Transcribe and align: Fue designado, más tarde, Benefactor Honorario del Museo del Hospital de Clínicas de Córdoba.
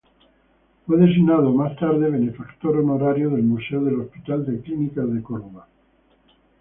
Fue 0.87 0.97
designado, 0.97 1.51
más 1.53 1.75
tarde, 1.75 2.09
Benefactor 2.09 2.75
Honorario 2.77 3.29
del 3.29 3.43
Museo 3.43 3.83
del 3.83 3.99
Hospital 4.01 4.43
de 4.47 4.59
Clínicas 4.59 5.13
de 5.13 5.21
Córdoba. 5.21 5.67